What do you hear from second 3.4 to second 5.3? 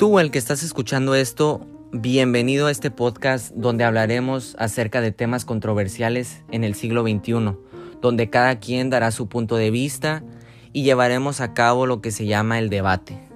donde hablaremos acerca de